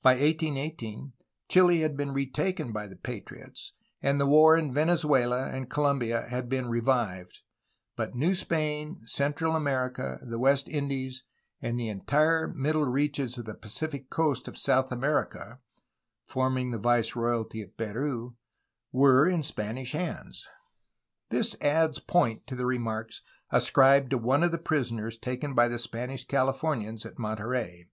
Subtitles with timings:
[0.00, 1.12] By 1818
[1.50, 6.48] Chile had been retaken by the patriots, and the war in Venezuela and Colombia had
[6.48, 7.40] been revived,
[7.94, 11.22] but New Spain, Central America, the West Indies,
[11.60, 15.60] and the entire middle reaches of the Pacific coast of South America
[16.24, 18.36] (forming the viceroyalty of Peru)
[18.90, 20.48] were in Spanish hands.
[21.28, 25.78] This adds point to the remarks ascribed to one of the prisoners taken by the
[25.78, 27.88] Spanish Cahfornians at Mon terey.